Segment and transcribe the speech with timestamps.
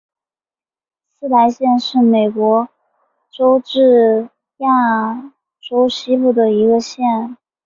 [1.07, 2.67] 施莱县是美国
[3.29, 5.31] 乔治亚
[5.61, 7.37] 州西部的一个县。